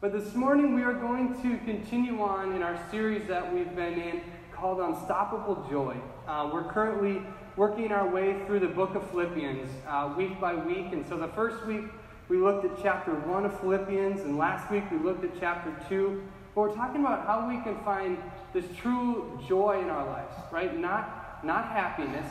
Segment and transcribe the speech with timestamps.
[0.00, 4.00] But this morning we are going to continue on in our series that we've been
[4.00, 5.94] in called Unstoppable Joy.
[6.26, 7.20] Uh, we're currently
[7.54, 10.94] working our way through the book of Philippians uh, week by week.
[10.94, 11.84] And so the first week
[12.30, 16.22] we looked at chapter 1 of Philippians, and last week we looked at chapter 2.
[16.54, 18.16] But we're talking about how we can find
[18.54, 20.74] this true joy in our lives, right?
[20.78, 22.24] Not, not happiness,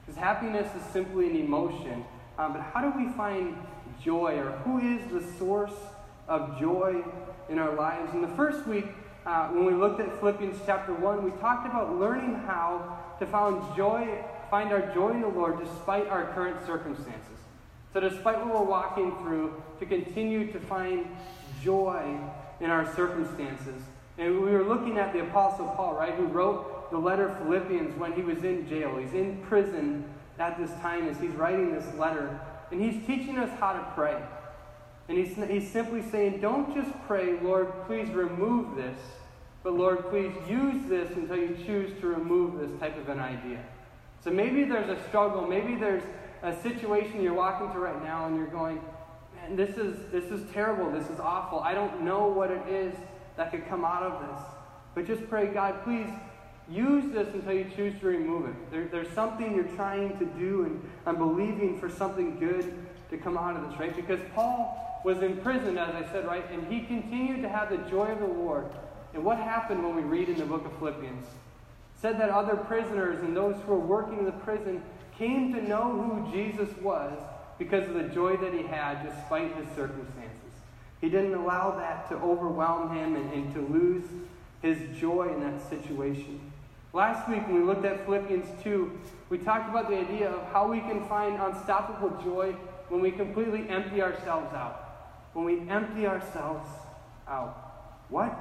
[0.00, 2.06] because happiness is simply an emotion.
[2.38, 3.54] Um, but how do we find
[4.02, 5.74] joy, or who is the source
[6.28, 7.02] of joy
[7.48, 8.12] in our lives?
[8.14, 8.86] In the first week,
[9.24, 13.62] uh, when we looked at Philippians chapter 1, we talked about learning how to find
[13.76, 17.38] joy, find our joy in the Lord despite our current circumstances.
[17.92, 21.06] So, despite what we're walking through, to continue to find
[21.62, 22.18] joy
[22.60, 23.82] in our circumstances.
[24.18, 28.12] And we were looking at the Apostle Paul, right, who wrote the letter Philippians when
[28.12, 28.96] he was in jail.
[28.96, 30.04] He's in prison
[30.38, 32.40] at this time as he's writing this letter.
[32.70, 34.20] And he's teaching us how to pray.
[35.08, 38.98] And he's, he's simply saying, don't just pray, Lord, please remove this,
[39.62, 43.62] but Lord, please use this until you choose to remove this type of an idea.
[44.22, 46.02] So maybe there's a struggle, maybe there's
[46.42, 48.80] a situation you're walking through right now and you're going,
[49.34, 51.60] man, this is, this is terrible, this is awful.
[51.60, 52.94] I don't know what it is
[53.36, 54.46] that could come out of this.
[54.94, 56.08] But just pray, God, please
[56.68, 58.70] use this until you choose to remove it.
[58.70, 62.72] There, there's something you're trying to do, and I'm believing for something good
[63.10, 63.94] to come out of this, right?
[63.94, 66.44] Because Paul was in prison, as I said, right?
[66.50, 68.66] And he continued to have the joy of the Lord.
[69.14, 71.26] And what happened when we read in the book of Philippians?
[72.00, 74.82] Said that other prisoners and those who were working in the prison
[75.18, 77.12] came to know who Jesus was
[77.58, 80.38] because of the joy that he had despite his circumstances.
[81.00, 84.04] He didn't allow that to overwhelm him and, and to lose
[84.62, 86.40] his joy in that situation.
[86.92, 88.98] Last week, when we looked at Philippians 2,
[89.30, 92.54] we talked about the idea of how we can find unstoppable joy
[92.88, 94.81] when we completely empty ourselves out.
[95.32, 96.68] When we empty ourselves
[97.28, 98.04] out.
[98.08, 98.38] What?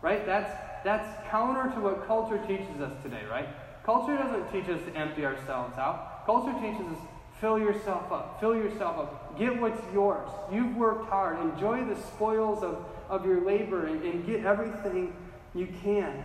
[0.00, 0.24] Right?
[0.24, 0.50] That's,
[0.84, 3.48] that's counter to what culture teaches us today, right?
[3.84, 6.24] Culture doesn't teach us to empty ourselves out.
[6.26, 6.98] Culture teaches us
[7.42, 10.30] fill yourself up, fill yourself up, get what's yours.
[10.52, 15.12] You've worked hard, enjoy the spoils of, of your labor, and, and get everything
[15.52, 16.22] you can.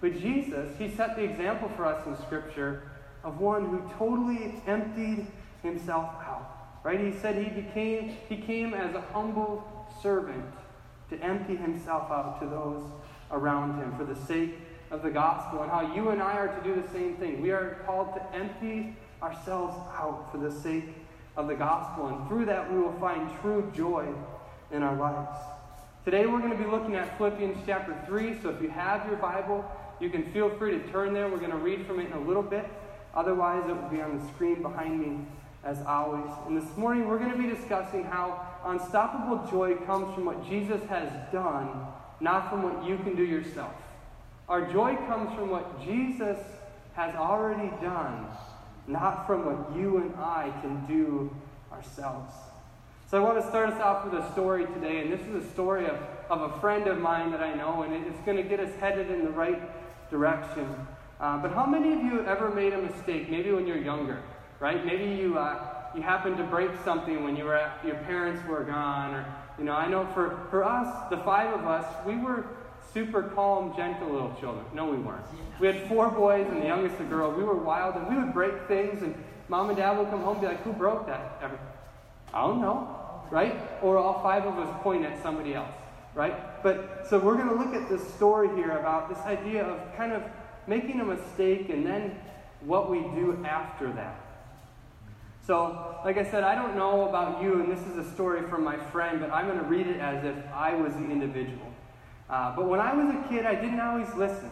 [0.00, 2.84] But Jesus, he set the example for us in Scripture
[3.24, 5.26] of one who totally emptied
[5.64, 6.51] himself out.
[6.84, 7.00] Right?
[7.00, 10.44] He said he became he came as a humble servant
[11.10, 12.82] to empty himself out to those
[13.30, 14.54] around him for the sake
[14.90, 17.40] of the gospel and how you and I are to do the same thing.
[17.40, 20.84] We are called to empty ourselves out for the sake
[21.36, 24.06] of the gospel and through that we will find true joy
[24.70, 25.38] in our lives.
[26.04, 29.16] Today we're going to be looking at Philippians chapter 3, so if you have your
[29.16, 29.64] Bible,
[30.00, 31.28] you can feel free to turn there.
[31.28, 32.66] We're going to read from it in a little bit.
[33.14, 35.24] Otherwise, it will be on the screen behind me
[35.64, 36.30] as always.
[36.46, 40.82] And this morning, we're going to be discussing how unstoppable joy comes from what Jesus
[40.88, 41.86] has done,
[42.20, 43.72] not from what you can do yourself.
[44.48, 46.38] Our joy comes from what Jesus
[46.94, 48.26] has already done,
[48.86, 51.34] not from what you and I can do
[51.72, 52.34] ourselves.
[53.08, 55.50] So I want to start us off with a story today, and this is a
[55.52, 55.98] story of,
[56.28, 59.10] of a friend of mine that I know, and it's going to get us headed
[59.10, 59.60] in the right
[60.10, 60.66] direction.
[61.20, 64.22] Uh, but how many of you have ever made a mistake, maybe when you're younger,
[64.62, 64.86] right?
[64.86, 65.58] Maybe you, uh,
[65.94, 69.26] you happened to break something when you were at, your parents were gone, or,
[69.58, 72.46] you know, I know for, for us, the five of us, we were
[72.94, 74.64] super calm, gentle little children.
[74.72, 75.26] No, we weren't.
[75.60, 77.32] We had four boys and the youngest a girl.
[77.32, 79.14] We were wild, and we would break things, and
[79.48, 81.38] mom and dad would come home and be like, who broke that?
[81.42, 81.58] Ever?
[82.32, 83.02] I don't know
[83.32, 83.58] right?
[83.82, 85.72] Or all five of us point at somebody else,
[86.14, 86.62] right?
[86.62, 90.12] But so we're going to look at this story here about this idea of kind
[90.12, 90.22] of
[90.66, 92.14] making a mistake and then
[92.60, 94.21] what we do after that.
[95.44, 98.62] So, like I said, I don't know about you, and this is a story from
[98.62, 101.66] my friend, but I'm going to read it as if I was the individual.
[102.30, 104.50] Uh, but when I was a kid, I didn't always listen.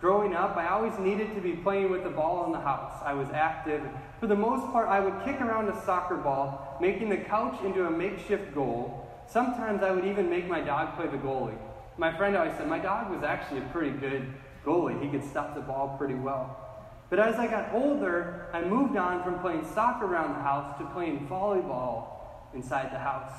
[0.00, 3.00] Growing up, I always needed to be playing with the ball in the house.
[3.04, 3.82] I was active.
[4.20, 7.86] For the most part, I would kick around a soccer ball, making the couch into
[7.86, 9.08] a makeshift goal.
[9.28, 11.58] Sometimes I would even make my dog play the goalie.
[11.98, 14.26] My friend always said my dog was actually a pretty good
[14.64, 15.02] goalie.
[15.02, 16.71] He could stop the ball pretty well.
[17.12, 20.86] But as I got older, I moved on from playing soccer around the house to
[20.94, 22.06] playing volleyball
[22.54, 23.34] inside the house.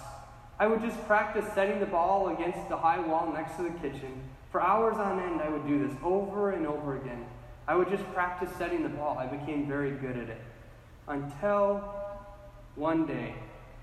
[0.60, 4.22] I would just practice setting the ball against the high wall next to the kitchen
[4.52, 7.26] for hours on end, I would do this over and over again.
[7.68, 9.18] I would just practice setting the ball.
[9.18, 10.42] I became very good at it.
[11.08, 11.78] Until
[12.76, 13.34] one day,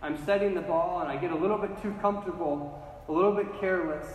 [0.02, 3.48] I'm setting the ball and I get a little bit too comfortable, a little bit
[3.58, 4.06] careless.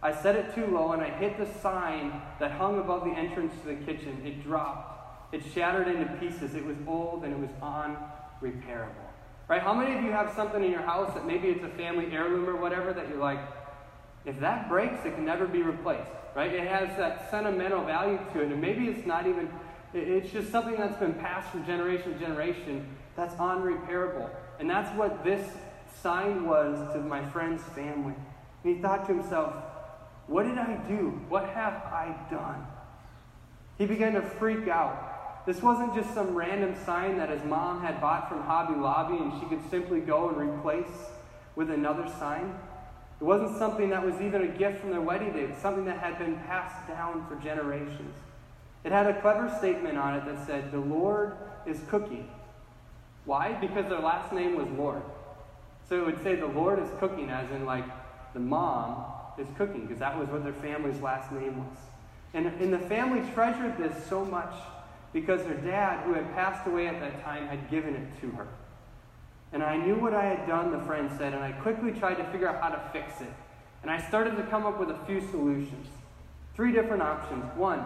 [0.00, 3.52] I set it too low and I hit the sign that hung above the entrance
[3.62, 4.22] to the kitchen.
[4.24, 4.95] It dropped.
[5.32, 6.54] It shattered into pieces.
[6.54, 9.06] It was old and it was unrepairable.
[9.48, 9.62] Right?
[9.62, 12.48] How many of you have something in your house that maybe it's a family heirloom
[12.48, 13.38] or whatever that you're like,
[14.24, 16.52] if that breaks, it can never be replaced, right?
[16.52, 19.48] It has that sentimental value to it, and maybe it's not even,
[19.94, 24.28] it's just something that's been passed from generation to generation that's unrepairable.
[24.58, 25.48] And that's what this
[26.02, 28.14] sign was to my friend's family.
[28.64, 29.54] And he thought to himself,
[30.26, 31.20] What did I do?
[31.28, 32.66] What have I done?
[33.78, 35.15] He began to freak out.
[35.46, 39.32] This wasn't just some random sign that his mom had bought from Hobby Lobby and
[39.40, 40.90] she could simply go and replace
[41.54, 42.52] with another sign.
[43.20, 45.42] It wasn't something that was even a gift from their wedding day.
[45.42, 48.14] It's something that had been passed down for generations.
[48.82, 51.32] It had a clever statement on it that said, The Lord
[51.64, 52.28] is cooking.
[53.24, 53.52] Why?
[53.52, 55.02] Because their last name was Lord.
[55.88, 57.84] So it would say the Lord is cooking, as in, like,
[58.34, 59.04] the mom
[59.38, 61.78] is cooking, because that was what their family's last name was.
[62.34, 64.52] And, and the family treasured this so much
[65.16, 68.46] because her dad, who had passed away at that time, had given it to her.
[69.50, 72.24] And I knew what I had done, the friend said, and I quickly tried to
[72.24, 73.32] figure out how to fix it.
[73.80, 75.86] And I started to come up with a few solutions.
[76.54, 77.44] Three different options.
[77.56, 77.82] One,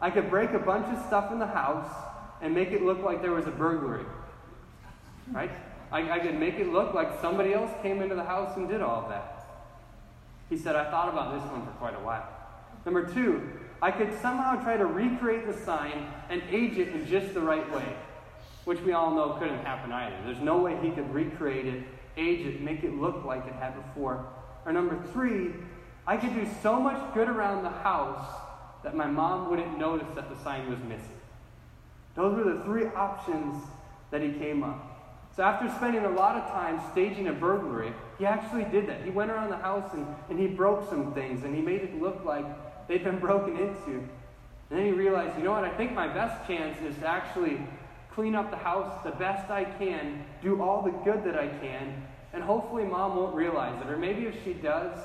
[0.00, 1.88] I could break a bunch of stuff in the house
[2.42, 4.04] and make it look like there was a burglary.
[5.30, 5.52] Right?
[5.92, 8.80] I, I could make it look like somebody else came into the house and did
[8.80, 9.46] all of that.
[10.50, 12.28] He said, I thought about this one for quite a while.
[12.84, 17.34] Number two, I could somehow try to recreate the sign and age it in just
[17.34, 17.96] the right way,
[18.64, 20.16] which we all know couldn't happen either.
[20.24, 21.82] There's no way he could recreate it,
[22.16, 24.26] age it, make it look like it had before.
[24.64, 25.50] Or number three,
[26.06, 28.26] I could do so much good around the house
[28.82, 31.20] that my mom wouldn't notice that the sign was missing.
[32.14, 33.62] Those were the three options
[34.10, 34.92] that he came up.
[35.36, 39.04] So after spending a lot of time staging a burglary, he actually did that.
[39.04, 42.00] He went around the house and, and he broke some things and he made it
[42.00, 42.46] look like
[42.88, 43.98] they'd been broken into.
[44.70, 47.60] And then he realized, you know what, I think my best chance is to actually
[48.12, 52.02] clean up the house the best I can, do all the good that I can,
[52.32, 53.90] and hopefully mom won't realize it.
[53.90, 54.98] Or maybe if she does,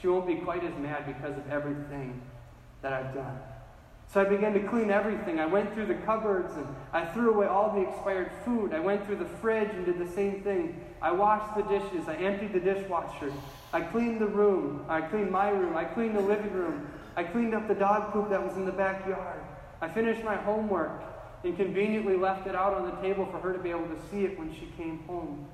[0.00, 2.20] she won't be quite as mad because of everything
[2.82, 3.38] that I've done.
[4.14, 5.40] So I began to clean everything.
[5.40, 8.72] I went through the cupboards and I threw away all the expired food.
[8.72, 10.80] I went through the fridge and did the same thing.
[11.02, 12.06] I washed the dishes.
[12.06, 13.32] I emptied the dishwasher.
[13.72, 14.84] I cleaned the room.
[14.88, 15.76] I cleaned my room.
[15.76, 16.88] I cleaned the living room.
[17.16, 19.40] I cleaned up the dog poop that was in the backyard.
[19.80, 21.02] I finished my homework
[21.42, 24.24] and conveniently left it out on the table for her to be able to see
[24.24, 25.48] it when she came home.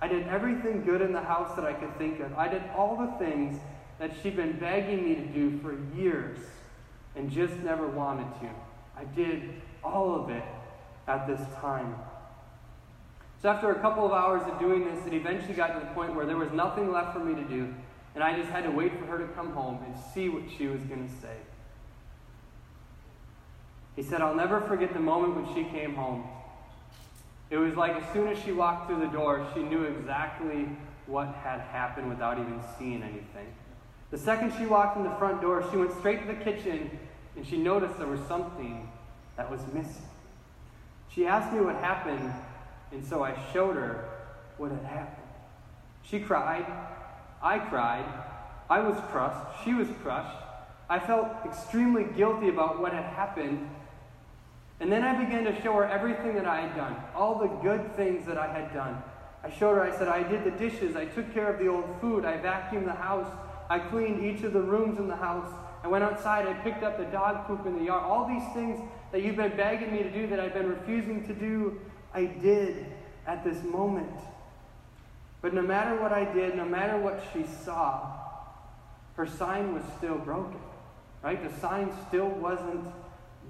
[0.00, 2.32] I did everything good in the house that I could think of.
[2.34, 3.58] I did all the things
[3.98, 6.38] that she'd been begging me to do for years
[7.16, 8.48] and just never wanted to.
[8.96, 10.44] I did all of it
[11.08, 11.94] at this time.
[13.42, 16.14] So after a couple of hours of doing this, it eventually got to the point
[16.14, 17.74] where there was nothing left for me to do
[18.16, 20.66] and I just had to wait for her to come home and see what she
[20.66, 21.36] was going to say.
[23.94, 26.24] He said, I'll never forget the moment when she came home.
[27.50, 30.66] It was like as soon as she walked through the door, she knew exactly
[31.06, 33.52] what had happened without even seeing anything.
[34.10, 36.98] The second she walked in the front door, she went straight to the kitchen
[37.36, 38.88] and she noticed there was something
[39.36, 40.08] that was missing.
[41.14, 42.32] She asked me what happened,
[42.92, 44.08] and so I showed her
[44.56, 45.28] what had happened.
[46.02, 46.66] She cried,
[47.42, 48.06] I cried.
[48.68, 49.64] I was crushed.
[49.64, 50.36] She was crushed.
[50.88, 53.68] I felt extremely guilty about what had happened.
[54.80, 57.94] And then I began to show her everything that I had done, all the good
[57.96, 59.02] things that I had done.
[59.42, 61.88] I showed her, I said, I did the dishes, I took care of the old
[62.00, 63.30] food, I vacuumed the house,
[63.70, 65.50] I cleaned each of the rooms in the house,
[65.86, 68.02] I went outside, I picked up the dog poop in the yard.
[68.02, 68.80] All these things
[69.12, 71.80] that you've been begging me to do that I've been refusing to do,
[72.12, 72.86] I did
[73.24, 74.10] at this moment.
[75.42, 78.14] But no matter what I did, no matter what she saw,
[79.14, 80.58] her sign was still broken.
[81.22, 81.40] Right?
[81.40, 82.84] The sign still wasn't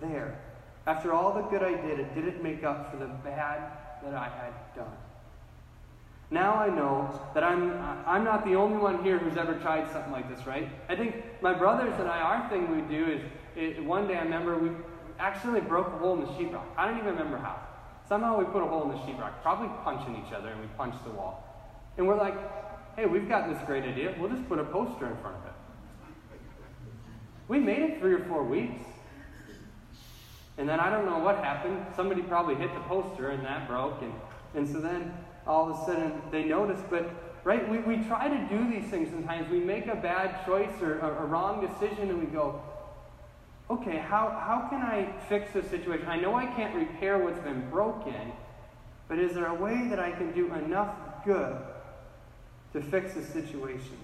[0.03, 0.39] there.
[0.87, 3.63] After all the good I did, it didn't make up for the bad
[4.05, 4.93] that I had done.
[6.31, 7.71] Now I know that I'm,
[8.05, 10.69] I'm not the only one here who's ever tried something like this, right?
[10.89, 13.23] I think my brothers and I, our thing we do is,
[13.55, 14.71] it, one day I remember we
[15.21, 16.65] accidentally broke a hole in the sheetrock.
[16.77, 17.61] I don't even remember how.
[18.09, 21.03] Somehow we put a hole in the sheetrock, probably punching each other, and we punched
[21.05, 21.45] the wall.
[21.97, 22.35] And we're like,
[22.97, 24.15] hey, we've got this great idea.
[24.19, 25.53] We'll just put a poster in front of it.
[27.49, 28.85] We made it three or four weeks.
[30.59, 31.85] And then I don't know what happened.
[31.95, 34.03] Somebody probably hit the poster and that broke.
[34.03, 34.13] And,
[34.55, 35.13] and so then
[35.47, 36.81] all of a sudden they notice.
[36.89, 37.11] But,
[37.45, 39.51] right, we, we try to do these things sometimes.
[39.51, 42.61] We make a bad choice or a, a wrong decision and we go,
[43.71, 46.07] okay, how, how can I fix this situation?
[46.07, 48.33] I know I can't repair what's been broken,
[49.09, 50.95] but is there a way that I can do enough
[51.27, 51.57] good
[52.73, 53.99] to fix the situation.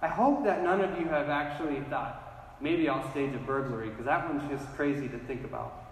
[0.00, 4.04] I hope that none of you have actually thought, maybe I'll stage a burglary, because
[4.04, 5.85] that one's just crazy to think about.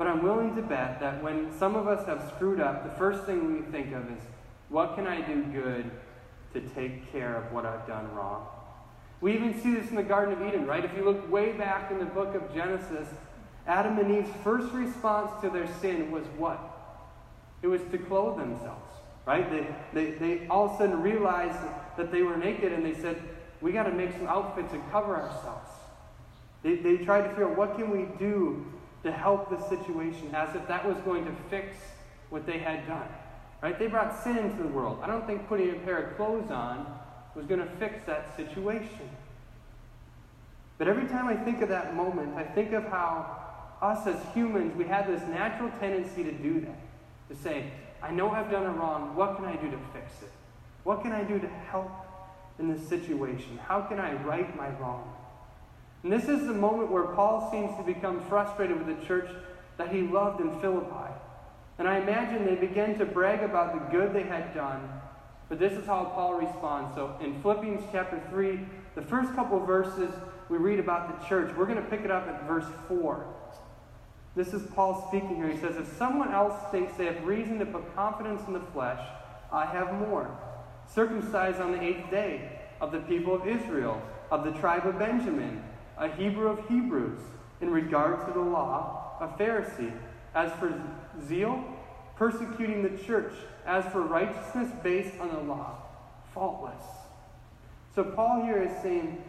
[0.00, 3.24] But I'm willing to bet that when some of us have screwed up, the first
[3.24, 4.22] thing we think of is,
[4.70, 5.90] what can I do good
[6.54, 8.46] to take care of what I've done wrong?
[9.20, 10.82] We even see this in the Garden of Eden, right?
[10.82, 13.08] If you look way back in the book of Genesis,
[13.66, 16.58] Adam and Eve's first response to their sin was what?
[17.60, 18.94] It was to clothe themselves,
[19.26, 19.50] right?
[19.50, 21.58] They, they, they all of a sudden realized
[21.98, 23.22] that they were naked and they said,
[23.60, 25.68] we got to make some outfits and cover ourselves.
[26.62, 28.64] They, they tried to figure out what can we do
[29.02, 31.76] to help the situation as if that was going to fix
[32.28, 33.08] what they had done.
[33.62, 33.78] Right?
[33.78, 35.00] They brought sin into the world.
[35.02, 36.86] I don't think putting a pair of clothes on
[37.34, 39.08] was going to fix that situation.
[40.78, 43.36] But every time I think of that moment, I think of how
[43.82, 46.78] us as humans, we have this natural tendency to do that.
[47.28, 47.70] To say,
[48.02, 49.14] I know I've done it wrong.
[49.14, 50.32] What can I do to fix it?
[50.84, 51.90] What can I do to help
[52.58, 53.58] in this situation?
[53.66, 55.12] How can I right my wrong?
[56.02, 59.28] And this is the moment where Paul seems to become frustrated with the church
[59.76, 61.12] that he loved in Philippi.
[61.78, 64.88] And I imagine they begin to brag about the good they had done.
[65.48, 66.94] But this is how Paul responds.
[66.94, 68.60] So in Philippians chapter 3,
[68.94, 70.10] the first couple verses
[70.48, 73.26] we read about the church, we're going to pick it up at verse 4.
[74.36, 75.48] This is Paul speaking here.
[75.48, 79.00] He says, If someone else thinks they have reason to put confidence in the flesh,
[79.52, 80.30] I have more.
[80.92, 85.62] Circumcised on the eighth day, of the people of Israel, of the tribe of Benjamin,
[86.00, 87.20] a Hebrew of Hebrews,
[87.60, 89.92] in regard to the law, a Pharisee.
[90.34, 90.72] As for
[91.26, 91.62] zeal,
[92.16, 93.32] persecuting the church.
[93.66, 95.76] As for righteousness based on the law,
[96.32, 96.82] faultless.
[97.94, 99.22] So Paul here is saying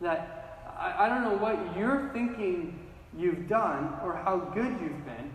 [0.00, 2.78] that I, I don't know what you're thinking
[3.16, 5.30] you've done or how good you've been.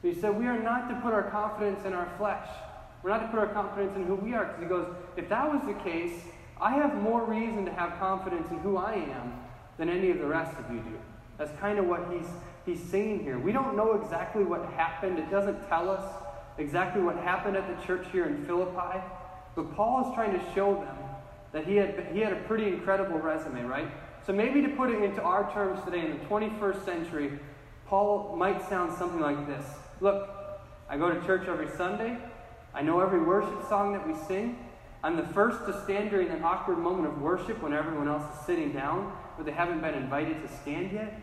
[0.00, 2.46] So he said we are not to put our confidence in our flesh.
[3.02, 4.44] We're not to put our confidence in who we are.
[4.44, 6.12] Because he goes, if that was the case,
[6.60, 9.32] I have more reason to have confidence in who I am
[9.78, 10.98] than any of the rest of you do.
[11.38, 12.26] That's kind of what he's,
[12.64, 13.38] he's saying here.
[13.38, 16.04] We don't know exactly what happened, it doesn't tell us
[16.58, 19.00] exactly what happened at the church here in Philippi.
[19.56, 20.96] But Paul is trying to show them
[21.52, 23.88] that he had, he had a pretty incredible resume, right?
[24.26, 27.38] So maybe to put it into our terms today in the 21st century,
[27.86, 29.64] Paul might sound something like this
[30.00, 30.28] Look,
[30.88, 32.18] I go to church every Sunday.
[32.74, 34.58] I know every worship song that we sing.
[35.04, 38.46] I'm the first to stand during an awkward moment of worship when everyone else is
[38.46, 41.20] sitting down, but they haven't been invited to stand yet.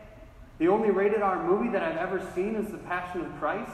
[0.59, 3.71] The only rated R movie that I've ever seen is The Passion of Christ.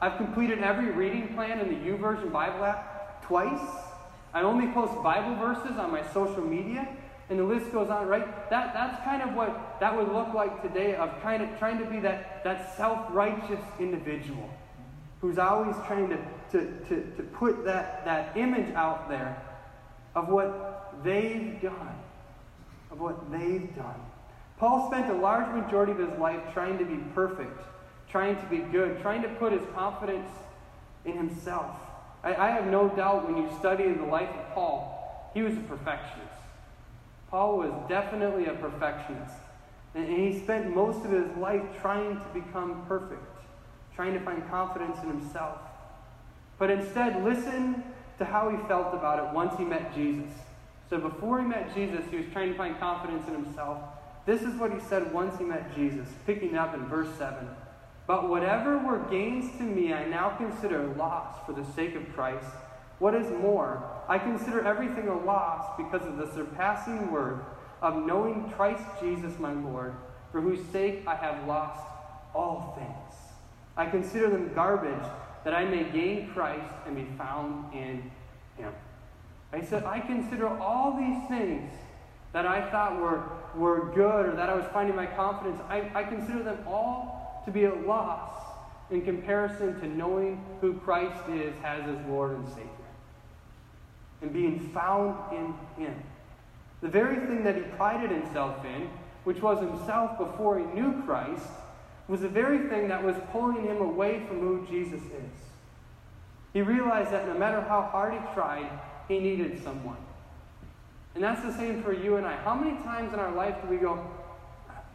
[0.00, 3.66] I've completed every reading plan in the YouVersion Bible app twice.
[4.34, 6.86] I only post Bible verses on my social media,
[7.30, 8.50] and the list goes on, right?
[8.50, 11.86] That, that's kind of what that would look like today of kind of trying to
[11.86, 14.50] be that, that self-righteous individual
[15.20, 16.18] who's always trying to,
[16.52, 19.42] to, to, to put that, that image out there
[20.14, 21.94] of what they've done.
[22.90, 24.00] Of what they've done.
[24.58, 27.60] Paul spent a large majority of his life trying to be perfect,
[28.08, 30.30] trying to be good, trying to put his confidence
[31.04, 31.76] in himself.
[32.22, 35.60] I, I have no doubt when you study the life of Paul, he was a
[35.60, 36.32] perfectionist.
[37.30, 39.34] Paul was definitely a perfectionist.
[39.94, 43.22] And, and he spent most of his life trying to become perfect,
[43.94, 45.58] trying to find confidence in himself.
[46.58, 47.82] But instead, listen
[48.18, 50.30] to how he felt about it once he met Jesus.
[50.88, 53.78] So before he met Jesus, he was trying to find confidence in himself.
[54.24, 57.48] This is what he said once he met Jesus, picking up in verse 7.
[58.06, 62.46] But whatever were gains to me, I now consider loss for the sake of Christ.
[62.98, 67.40] What is more, I consider everything a loss because of the surpassing worth
[67.82, 69.94] of knowing Christ Jesus my Lord,
[70.32, 71.84] for whose sake I have lost
[72.34, 73.20] all things.
[73.76, 75.06] I consider them garbage
[75.44, 78.10] that I may gain Christ and be found in
[78.56, 78.72] him.
[79.56, 81.72] I said, I consider all these things
[82.34, 83.22] that I thought were,
[83.54, 87.50] were good or that I was finding my confidence, I, I consider them all to
[87.50, 88.42] be a loss
[88.90, 92.70] in comparison to knowing who Christ is as his Lord and Savior
[94.20, 95.94] and being found in him.
[96.82, 98.90] The very thing that he prided himself in,
[99.24, 101.48] which was himself before he knew Christ,
[102.08, 105.32] was the very thing that was pulling him away from who Jesus is.
[106.52, 108.70] He realized that no matter how hard he tried,
[109.08, 109.96] he needed someone.
[111.14, 112.36] And that's the same for you and I.
[112.36, 114.06] How many times in our life do we go,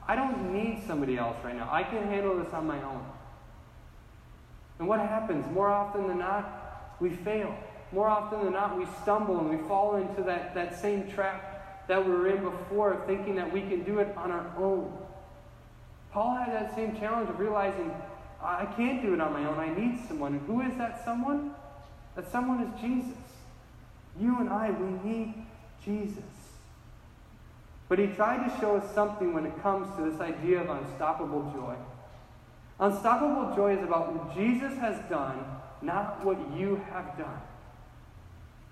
[0.07, 1.69] I don't need somebody else right now.
[1.71, 3.05] I can handle this on my own.
[4.79, 5.45] And what happens?
[5.53, 7.55] More often than not, we fail.
[7.91, 12.05] More often than not, we stumble and we fall into that, that same trap that
[12.05, 14.95] we were in before, thinking that we can do it on our own.
[16.11, 17.91] Paul had that same challenge of realizing,
[18.41, 19.59] I can't do it on my own.
[19.59, 20.33] I need someone.
[20.33, 21.51] And who is that someone?
[22.15, 23.17] That someone is Jesus.
[24.19, 25.33] You and I, we need
[25.83, 26.23] Jesus.
[27.89, 31.51] But he tried to show us something when it comes to this idea of unstoppable
[31.53, 31.75] joy.
[32.79, 35.43] Unstoppable joy is about what Jesus has done,
[35.81, 37.41] not what you have done.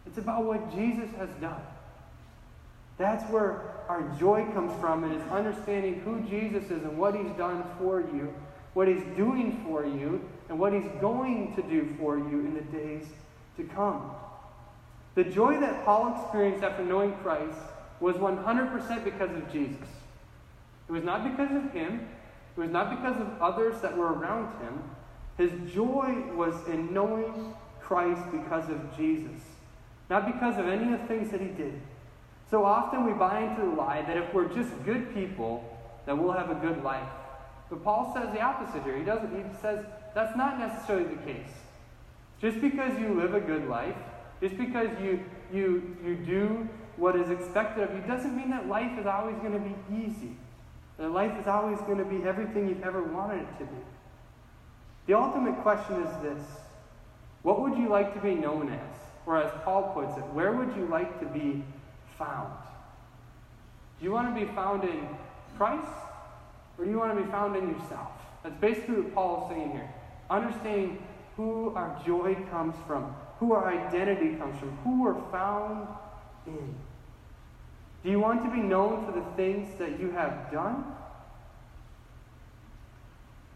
[0.05, 1.61] It's about what Jesus has done.
[2.97, 7.31] That's where our joy comes from, and is understanding who Jesus is and what he's
[7.37, 8.33] done for you,
[8.73, 12.77] what he's doing for you, and what he's going to do for you in the
[12.77, 13.05] days
[13.57, 14.11] to come.
[15.15, 17.59] The joy that Paul experienced after knowing Christ
[17.99, 19.87] was 100% because of Jesus.
[20.87, 22.07] It was not because of him,
[22.55, 24.83] it was not because of others that were around him.
[25.37, 29.41] His joy was in knowing Christ because of Jesus,
[30.09, 31.79] not because of any of the things that he did.
[32.49, 35.63] So often we buy into the lie that if we're just good people,
[36.05, 37.07] that we'll have a good life.
[37.69, 38.97] But Paul says the opposite here.
[38.97, 39.29] He doesn't.
[39.35, 39.85] He says
[40.15, 41.51] that's not necessarily the case.
[42.41, 43.95] Just because you live a good life,
[44.41, 46.67] just because you you you do
[46.97, 50.35] what is expected of you, doesn't mean that life is always going to be easy.
[50.97, 53.81] That life is always going to be everything you've ever wanted it to be.
[55.07, 56.43] The ultimate question is this:
[57.41, 58.95] What would you like to be known as?
[59.25, 61.63] Or as Paul puts it, where would you like to be
[62.17, 62.51] found?
[63.99, 65.07] Do you want to be found in
[65.57, 65.87] Christ?
[66.77, 68.11] Or do you want to be found in yourself?
[68.43, 69.89] That's basically what Paul is saying here.
[70.29, 71.03] Understanding
[71.35, 75.87] who our joy comes from, who our identity comes from, who we're found
[76.45, 76.75] in.
[78.03, 80.85] Do you want to be known for the things that you have done?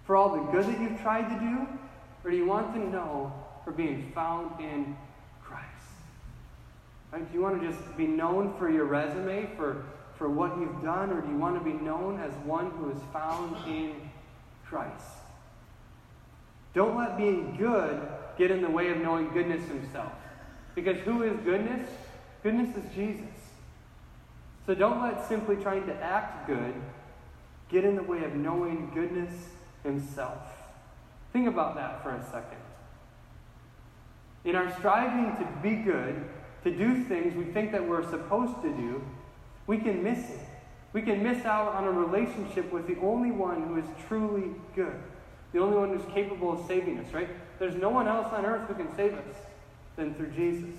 [0.06, 1.68] For all the good that you've tried to do?
[2.24, 4.96] Or do you want to know for being found in
[5.42, 5.68] Christ?
[7.12, 7.30] Right?
[7.30, 9.86] Do you want to just be known for your resume, for,
[10.18, 13.00] for what you've done, or do you want to be known as one who is
[13.12, 13.96] found in
[14.66, 15.08] Christ?
[16.74, 18.02] Don't let being good
[18.38, 20.12] get in the way of knowing goodness himself.
[20.75, 21.90] Because who is goodness?
[22.42, 23.25] Goodness is Jesus.
[24.66, 26.74] So don't let simply trying to act good
[27.74, 29.34] get in the way of knowing goodness
[29.84, 30.38] himself.
[31.34, 32.60] Think about that for a second.
[34.46, 36.24] In our striving to be good,
[36.63, 39.04] to do things we think that we're supposed to do,
[39.66, 40.40] we can miss it.
[40.94, 45.02] We can miss out on a relationship with the only one who is truly good,
[45.54, 47.30] the only one who's capable of saving us, right?
[47.60, 49.36] There's no one else on earth who can save us
[49.96, 50.76] than through Jesus.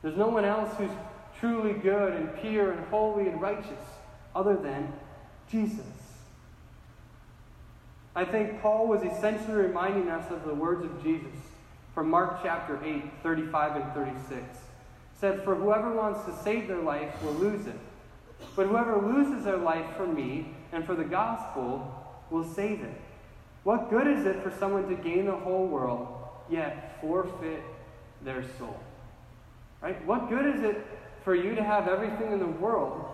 [0.00, 0.90] There's no one else who's
[1.38, 3.84] truly good and pure and holy and righteous
[4.34, 4.92] other than
[5.50, 5.84] Jesus.
[8.14, 11.34] I think Paul was essentially reminding us of the words of Jesus
[11.94, 14.42] from Mark chapter 8, 35 and 36.
[15.20, 17.78] said, For whoever wants to save their life will lose it.
[18.54, 21.92] But whoever loses their life for me and for the gospel
[22.30, 23.00] will save it.
[23.68, 26.08] What good is it for someone to gain the whole world,
[26.48, 27.62] yet forfeit
[28.24, 28.80] their soul?
[29.82, 30.02] Right?
[30.06, 30.86] What good is it
[31.22, 33.04] for you to have everything in the world,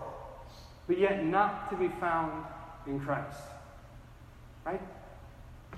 [0.87, 2.45] but yet not to be found
[2.87, 3.41] in Christ?
[4.63, 4.79] Right?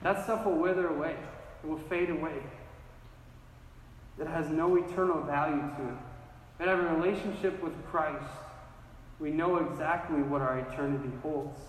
[0.04, 1.16] That stuff will wither away,
[1.63, 2.44] it will fade away
[4.20, 5.98] It has no eternal value to it.
[6.60, 8.30] But a relationship with Christ,
[9.20, 11.62] we know exactly what our eternity holds.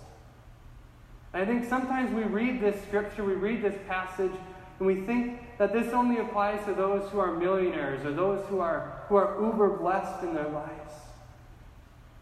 [1.34, 4.32] I think sometimes we read this scripture, we read this passage,
[4.78, 8.60] and we think that this only applies to those who are millionaires or those who
[8.60, 10.92] are, who are uber blessed in their lives.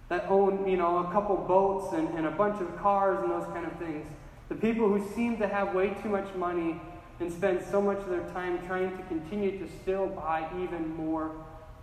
[0.08, 3.46] That own, you know, a couple boats and, and a bunch of cars and those
[3.46, 4.06] kind of things.
[4.48, 6.80] The people who seem to have way too much money
[7.18, 11.32] and spend so much of their time trying to continue to still buy even more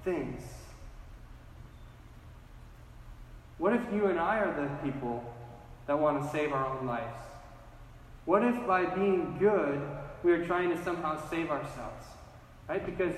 [0.03, 0.41] things.
[3.57, 5.32] What if you and I are the people
[5.87, 7.23] that want to save our own lives?
[8.25, 9.81] What if by being good,
[10.23, 12.05] we are trying to somehow save ourselves?
[12.69, 12.85] Right?
[12.85, 13.13] Because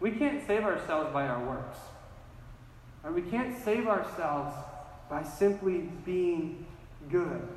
[0.00, 1.78] we can't save ourselves by our works.
[3.04, 3.14] Right?
[3.14, 4.54] We can't save ourselves
[5.08, 6.66] by simply being
[7.10, 7.48] good.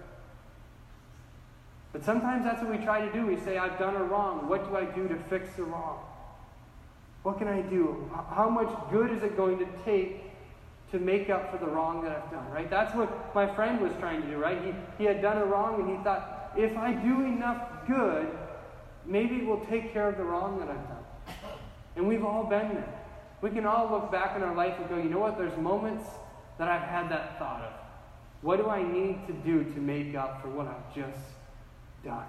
[1.92, 3.26] But sometimes that's what we try to do.
[3.26, 4.50] We say, I've done a wrong.
[4.50, 6.00] What do I do to fix the wrong?
[7.24, 8.12] What can I do?
[8.30, 10.22] How much good is it going to take
[10.92, 12.70] to make up for the wrong that I've done, right?
[12.70, 14.62] That's what my friend was trying to do, right?
[14.64, 18.28] He, he had done a wrong and he thought, if I do enough good,
[19.06, 21.04] maybe it will take care of the wrong that I've done.
[21.96, 22.94] And we've all been there.
[23.42, 25.38] We can all look back in our life and go, you know what?
[25.38, 26.06] There's moments
[26.58, 27.74] that I've had that thought of.
[28.42, 31.20] What do I need to do to make up for what I've just
[32.04, 32.26] done?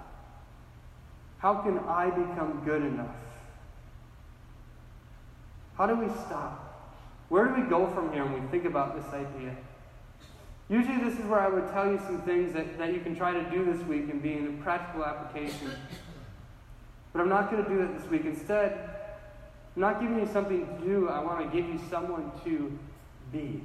[1.37, 3.15] How can I become good enough?
[5.77, 6.66] How do we stop?
[7.29, 9.55] Where do we go from here when we think about this idea?
[10.69, 13.31] Usually, this is where I would tell you some things that, that you can try
[13.31, 15.71] to do this week and be in practical application.
[17.13, 18.25] But I'm not going to do that this week.
[18.25, 18.73] Instead,
[19.75, 22.77] I'm not giving you something to do, I want to give you someone to
[23.31, 23.61] be.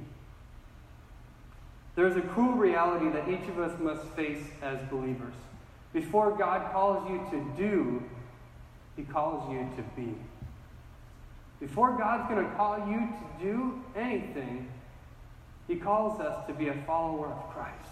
[1.95, 5.33] There's a cruel reality that each of us must face as believers.
[5.91, 8.03] Before God calls you to do,
[8.95, 10.15] He calls you to be.
[11.63, 14.67] Before God's going to call you to do anything,
[15.65, 17.89] He calls us to be a follower of Christ,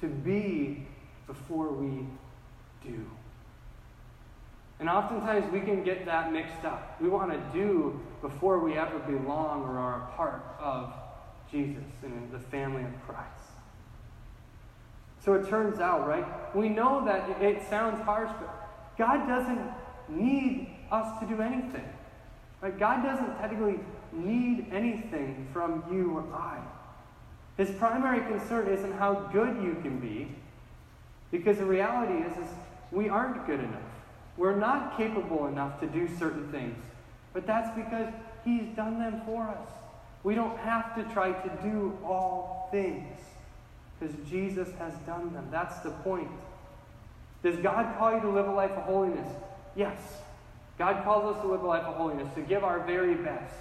[0.00, 0.86] to be
[1.26, 2.06] before we
[2.88, 3.04] do.
[4.78, 7.00] And oftentimes we can get that mixed up.
[7.00, 10.94] We want to do before we ever belong or are a part of
[11.50, 13.26] Jesus and the family of Christ.
[15.24, 16.54] So it turns out, right?
[16.54, 19.68] We know that it sounds harsh, but God doesn't
[20.08, 21.88] need us to do anything.
[22.60, 22.78] Right?
[22.78, 23.80] God doesn't technically
[24.12, 26.58] need anything from you or I.
[27.56, 30.34] His primary concern isn't how good you can be,
[31.30, 32.52] because the reality is, is
[32.90, 33.82] we aren't good enough.
[34.36, 36.76] We're not capable enough to do certain things.
[37.32, 38.12] But that's because
[38.44, 39.68] He's done them for us.
[40.22, 43.18] We don't have to try to do all things
[43.98, 45.48] because Jesus has done them.
[45.50, 46.30] That's the point.
[47.42, 49.28] Does God call you to live a life of holiness?
[49.76, 49.98] Yes.
[50.80, 53.54] God calls us to live a life of holiness, to give our very best,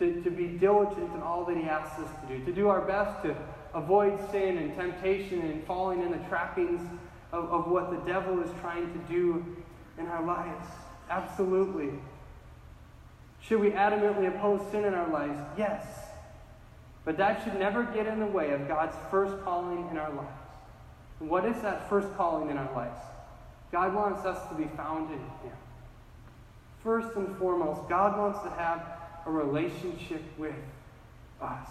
[0.00, 2.82] to, to be diligent in all that He asks us to do, to do our
[2.82, 3.34] best to
[3.72, 6.82] avoid sin and temptation and falling in the trappings
[7.32, 9.56] of, of what the devil is trying to do
[9.96, 10.66] in our lives.
[11.08, 11.88] Absolutely.
[13.40, 15.38] Should we adamantly oppose sin in our lives?
[15.56, 15.86] Yes.
[17.06, 20.28] But that should never get in the way of God's first calling in our lives.
[21.20, 23.00] And what is that first calling in our lives?
[23.72, 25.56] God wants us to be found in Him.
[26.82, 28.82] First and foremost, God wants to have
[29.26, 30.54] a relationship with
[31.40, 31.68] us.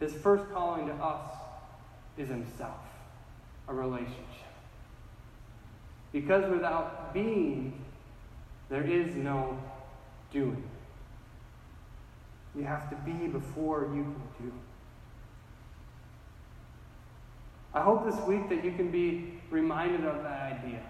[0.00, 1.30] His first calling to us
[2.18, 2.80] is Himself,
[3.68, 4.18] a relationship.
[6.12, 7.84] Because without being,
[8.68, 9.58] there is no
[10.32, 10.62] doing.
[12.54, 14.52] You have to be before you can do.
[17.72, 20.80] I hope this week that you can be reminded of that idea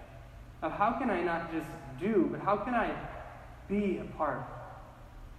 [0.61, 1.67] of how can I not just
[1.99, 2.95] do, but how can I
[3.67, 4.43] be a part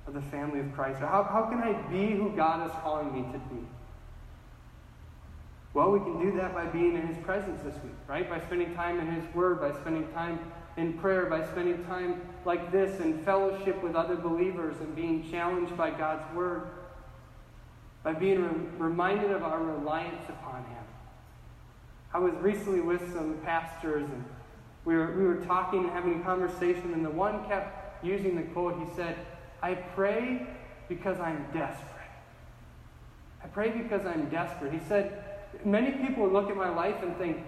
[0.07, 1.03] of the family of Christ?
[1.03, 3.67] Or how, how can I be who God is calling me to be?
[5.75, 8.29] Well, we can do that by being in His presence this week, right?
[8.29, 10.39] By spending time in His Word, by spending time
[10.77, 15.77] in prayer, by spending time like this in fellowship with other believers and being challenged
[15.77, 16.63] by God's Word,
[18.03, 20.85] by being re- reminded of our reliance upon Him.
[22.15, 24.25] I was recently with some pastors and
[24.87, 28.43] we were, we were talking and having a conversation, and the one kept using the
[28.43, 28.79] quote.
[28.79, 29.17] He said,
[29.61, 30.47] I pray
[30.89, 31.91] because I'm desperate.
[33.43, 34.73] I pray because I'm desperate.
[34.73, 35.23] He said,
[35.65, 37.39] Many people look at my life and think,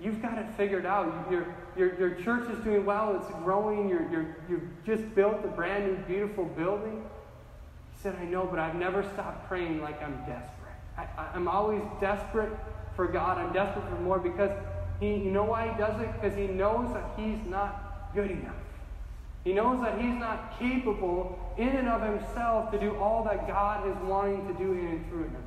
[0.00, 1.30] You've got it figured out.
[1.30, 3.88] Your, your, your church is doing well, it's growing.
[3.88, 7.04] You're, you're, you've just built a brand new, beautiful building.
[7.92, 10.50] He said, I know, but I've never stopped praying like I'm desperate.
[10.98, 12.52] I, I'm always desperate
[12.96, 13.38] for God.
[13.38, 14.50] I'm desperate for more because
[15.00, 16.12] he, you know why he does it?
[16.12, 18.54] Because he knows that he's not good enough.
[19.44, 23.86] He knows that he's not capable in and of himself to do all that God
[23.86, 25.44] is wanting to do in and through him.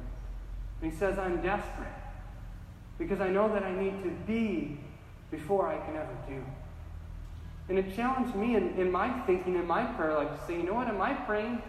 [0.81, 1.87] And he says, I'm desperate
[2.99, 4.77] because I know that I need to be
[5.31, 6.43] before I can ever do.
[7.69, 10.63] And it challenged me in, in my thinking, in my prayer, like to say, you
[10.63, 11.61] know what, am I praying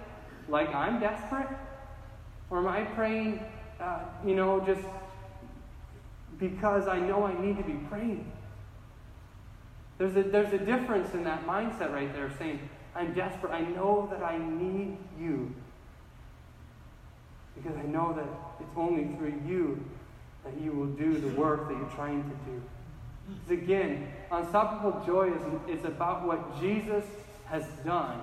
[0.48, 1.48] like I'm desperate?
[2.50, 3.40] Or am I praying,
[3.80, 4.86] uh, you know, just
[6.38, 8.30] because I know I need to be praying?
[9.98, 12.60] There's a, there's a difference in that mindset right there, saying,
[12.94, 13.52] I'm desperate.
[13.52, 15.54] I know that I need you.
[17.56, 18.26] Because I know that
[18.60, 19.84] it's only through you
[20.44, 22.62] that you will do the work that you're trying to do.
[23.28, 27.04] Because again, unstoppable joy is, is about what Jesus
[27.46, 28.20] has done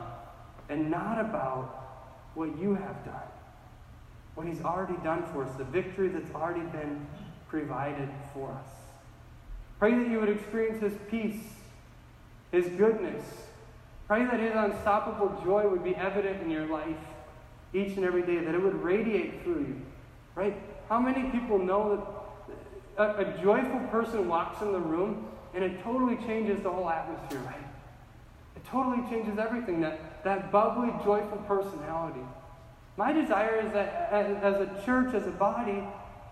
[0.69, 3.21] and not about what you have done.
[4.35, 7.05] What he's already done for us, the victory that's already been
[7.49, 8.69] provided for us.
[9.79, 11.41] Pray that you would experience his peace,
[12.51, 13.23] his goodness.
[14.07, 16.97] Pray that his unstoppable joy would be evident in your life
[17.73, 19.81] each and every day, that it would radiate through you.
[20.35, 20.55] Right?
[20.87, 22.35] How many people know
[22.97, 26.89] that a, a joyful person walks in the room and it totally changes the whole
[26.89, 27.55] atmosphere, right?
[28.55, 29.81] It totally changes everything.
[29.81, 32.21] That, that bubbly, joyful personality.
[32.97, 35.83] My desire is that as, as a church, as a body,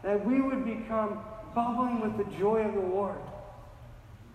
[0.03, 1.19] that we would become
[1.55, 3.19] bubbling with the joy of the Lord.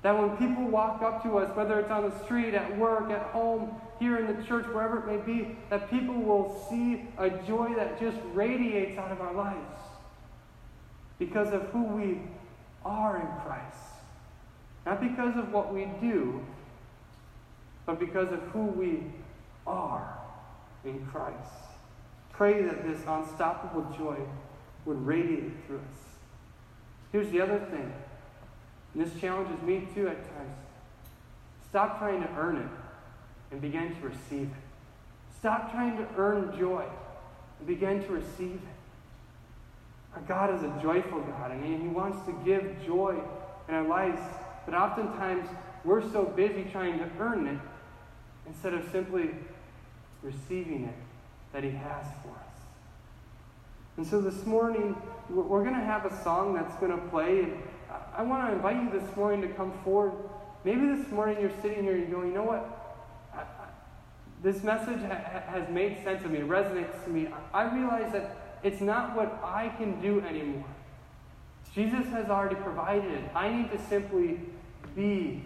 [0.02, 3.22] That when people walk up to us, whether it's on the street, at work, at
[3.26, 7.74] home, here in the church, wherever it may be, that people will see a joy
[7.74, 9.80] that just radiates out of our lives
[11.18, 12.20] because of who we
[12.84, 13.76] are in Christ.
[14.86, 16.40] Not because of what we do,
[17.84, 19.02] but because of who we
[19.66, 20.16] are
[20.84, 21.36] in Christ.
[22.32, 24.16] Pray that this unstoppable joy
[24.84, 26.18] would radiate through us.
[27.12, 27.92] Here's the other thing,
[28.94, 30.56] and this challenges me too at times.
[31.68, 32.68] Stop trying to earn it
[33.50, 35.38] and begin to receive it.
[35.38, 36.84] Stop trying to earn joy
[37.58, 38.78] and begin to receive it.
[40.14, 43.16] Our God is a joyful God, and He wants to give joy
[43.68, 44.20] in our lives,
[44.64, 45.48] but oftentimes
[45.84, 47.58] we're so busy trying to earn it
[48.46, 49.30] instead of simply
[50.22, 50.94] receiving it
[51.52, 52.47] that He has for us.
[53.98, 54.96] And so this morning,
[55.28, 57.40] we're going to have a song that's going to play.
[57.40, 57.54] And
[58.16, 60.12] I want to invite you this morning to come forward.
[60.64, 62.74] Maybe this morning you're sitting here and you're going, you know what?
[64.40, 67.26] this message ha- has made sense to me, it resonates to me.
[67.52, 70.64] I realize that it's not what I can do anymore.
[71.74, 73.24] Jesus has already provided it.
[73.34, 74.38] I need to simply
[74.94, 75.42] be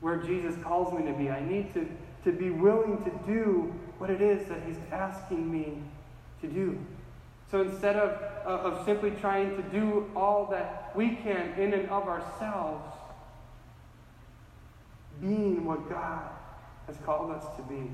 [0.00, 1.30] where Jesus calls me to be.
[1.30, 1.88] I need to,
[2.24, 5.78] to be willing to do what it is that He's asking me
[6.42, 6.78] to do.
[7.52, 11.86] So instead of, uh, of simply trying to do all that we can in and
[11.90, 12.96] of ourselves,
[15.20, 16.30] being what God
[16.86, 17.90] has called us to be.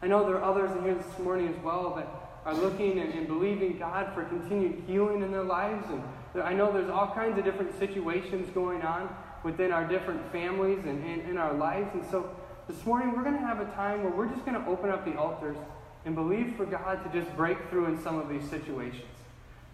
[0.00, 2.08] I know there are others in here this morning as well that
[2.46, 5.84] are looking and, and believing God for continued healing in their lives.
[5.90, 10.32] And there, I know there's all kinds of different situations going on within our different
[10.32, 11.90] families and in our lives.
[11.92, 12.34] And so
[12.68, 15.04] this morning we're going to have a time where we're just going to open up
[15.04, 15.58] the altars
[16.08, 19.04] and believe for God to just break through in some of these situations.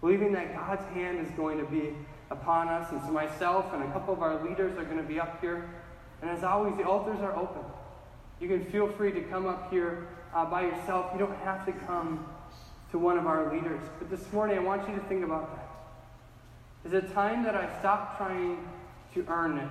[0.01, 1.95] Believing that God's hand is going to be
[2.29, 2.91] upon us.
[2.91, 5.69] And so myself and a couple of our leaders are going to be up here.
[6.21, 7.61] And as always, the altars are open.
[8.41, 11.09] You can feel free to come up here uh, by yourself.
[11.13, 12.27] You don't have to come
[12.91, 13.79] to one of our leaders.
[13.97, 15.69] But this morning, I want you to think about that.
[16.85, 18.57] Is it time that I stop trying
[19.13, 19.69] to earn it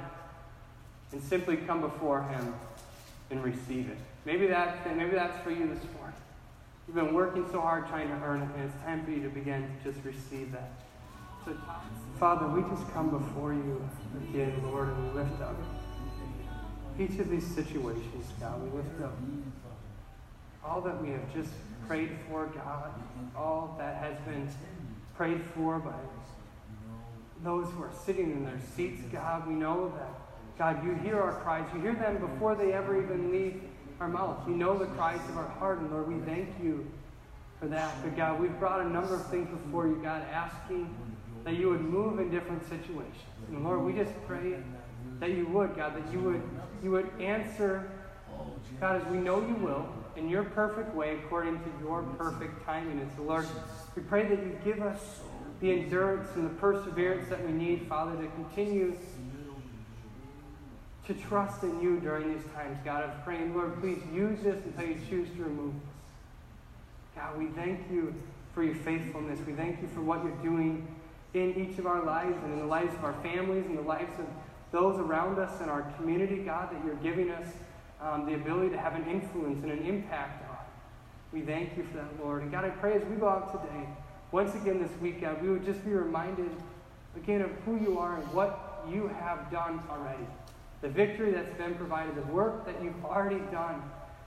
[1.12, 2.54] and simply come before Him
[3.30, 3.98] and receive it?
[4.24, 6.14] Maybe, that, maybe that's for you this morning.
[6.86, 9.30] You've been working so hard trying to earn it, and it's time for you to
[9.30, 10.70] begin to just receive that.
[11.44, 11.56] So,
[12.18, 13.86] Father, we just come before you
[14.28, 15.56] again, Lord, and we lift up
[16.98, 18.62] each of these situations, God.
[18.62, 19.16] We lift up
[20.64, 21.50] all that we have just
[21.86, 22.90] prayed for, God,
[23.36, 24.48] all that has been
[25.16, 25.94] prayed for by
[27.42, 29.46] those who are sitting in their seats, God.
[29.46, 30.10] We know that,
[30.58, 31.66] God, you hear our cries.
[31.74, 33.62] You hear them before they ever even leave
[34.00, 34.46] our mouth.
[34.48, 36.86] You know the cries of our heart, and Lord, we thank you
[37.60, 37.94] for that.
[38.02, 40.94] But God, we've brought a number of things before you, God, asking
[41.44, 43.14] that you would move in different situations.
[43.48, 44.56] And Lord, we just pray
[45.20, 46.42] that you would, God, that you would
[46.82, 47.90] you would answer,
[48.80, 53.00] God, as we know you will, in your perfect way, according to your perfect timing.
[53.00, 53.46] And so, Lord,
[53.96, 55.20] we pray that you give us
[55.60, 58.96] the endurance and the perseverance that we need, Father, to continue
[61.06, 63.04] to trust in you during these times, God.
[63.04, 65.82] I'm praying, Lord, please use this until you choose to remove this.
[67.16, 68.14] God, we thank you
[68.54, 69.38] for your faithfulness.
[69.46, 70.86] We thank you for what you're doing
[71.34, 74.18] in each of our lives and in the lives of our families and the lives
[74.18, 74.26] of
[74.72, 77.46] those around us in our community, God, that you're giving us
[78.00, 80.56] um, the ability to have an influence and an impact on.
[81.32, 82.42] We thank you for that, Lord.
[82.42, 83.88] And God, I pray as we go out today,
[84.32, 86.50] once again this week, God, we would just be reminded
[87.16, 90.26] again of who you are and what you have done already
[90.84, 93.82] the victory that's been provided, the work that you've already done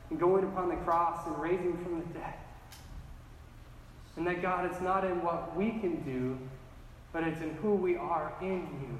[0.09, 2.33] in going upon the cross and raising from the dead.
[4.15, 6.35] And that, God, it's not in what we can do,
[7.13, 8.97] but it's in who we are in you.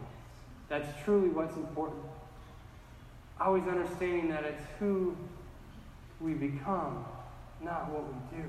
[0.70, 2.04] That's truly what's important.
[3.42, 5.18] Always understanding that it's who
[6.22, 7.06] we become,
[7.64, 8.44] not what we do.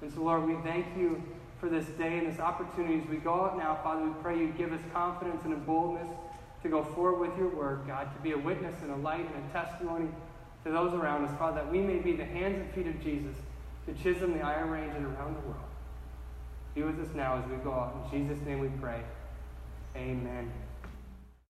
[0.00, 1.22] And so, Lord, we thank you
[1.60, 3.78] for this day and this opportunity as we go out now.
[3.84, 6.08] Father, we pray you give us confidence and a boldness
[6.62, 9.44] to go forward with your word, God, to be a witness and a light and
[9.44, 10.08] a testimony
[10.64, 13.34] to those around us, Father, that we may be the hands and feet of Jesus
[13.86, 15.64] to Chisholm, the Iron Range, and around the world.
[16.74, 18.08] Be with us now as we go out.
[18.12, 19.02] In Jesus' name we pray.
[19.96, 20.50] Amen.